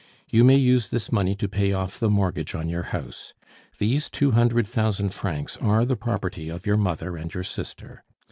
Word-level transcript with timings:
You 0.31 0.43
may 0.43 0.55
use 0.55 0.87
this 0.87 1.11
money 1.11 1.35
to 1.35 1.47
pay 1.47 1.73
off 1.73 1.99
the 1.99 2.09
mortgage 2.09 2.55
on 2.55 2.67
your 2.67 2.81
house. 2.89 3.35
These 3.77 4.09
two 4.09 4.31
hundred 4.31 4.65
thousand 4.65 5.11
francs 5.13 5.57
are 5.57 5.85
the 5.85 5.95
property 5.95 6.49
of 6.49 6.65
your 6.65 6.77
mother 6.77 7.15
and 7.15 7.31
your 7.31 7.43
sister. 7.43 8.03